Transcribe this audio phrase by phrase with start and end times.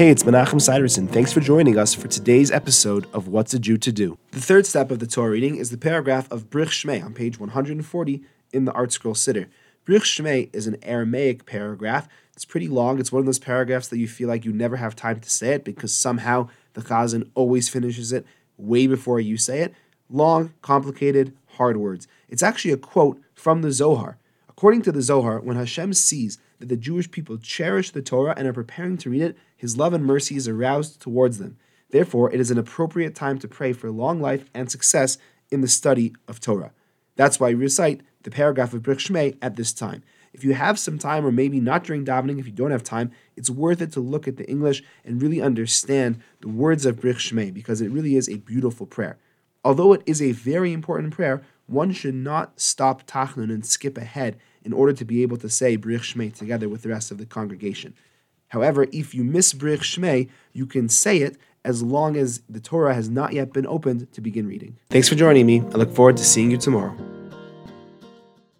[0.00, 1.06] Hey, it's Menachem Siderson.
[1.08, 4.16] Thanks for joining us for today's episode of What's a Jew to Do.
[4.30, 7.38] The third step of the Torah reading is the paragraph of Brich Shmei on page
[7.38, 9.48] 140 in the ArtScroll Siddur.
[9.86, 12.08] Brich Shmei is an Aramaic paragraph.
[12.32, 12.98] It's pretty long.
[12.98, 15.52] It's one of those paragraphs that you feel like you never have time to say
[15.52, 18.24] it because somehow the Chazan always finishes it
[18.56, 19.74] way before you say it.
[20.08, 22.08] Long, complicated, hard words.
[22.26, 24.16] It's actually a quote from the Zohar.
[24.60, 28.46] According to the Zohar, when Hashem sees that the Jewish people cherish the Torah and
[28.46, 31.56] are preparing to read it, his love and mercy is aroused towards them.
[31.88, 35.16] Therefore, it is an appropriate time to pray for long life and success
[35.50, 36.72] in the study of Torah.
[37.16, 40.02] That's why we recite the paragraph of Brich Shmei at this time.
[40.34, 43.12] If you have some time, or maybe not during davening, if you don't have time,
[43.36, 47.32] it's worth it to look at the English and really understand the words of Brich
[47.32, 49.16] Shmei because it really is a beautiful prayer.
[49.64, 54.36] Although it is a very important prayer, one should not stop Tachnun and skip ahead
[54.64, 57.26] in order to be able to say Brich Shmei together with the rest of the
[57.26, 57.94] congregation.
[58.48, 62.94] However, if you miss Brich Shmei, you can say it as long as the Torah
[62.94, 64.76] has not yet been opened to begin reading.
[64.90, 65.60] Thanks for joining me.
[65.60, 67.09] I look forward to seeing you tomorrow.